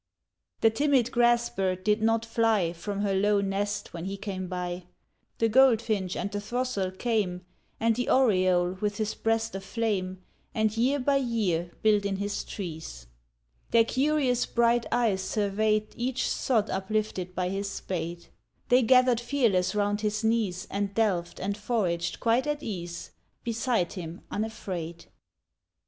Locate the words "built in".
11.83-12.15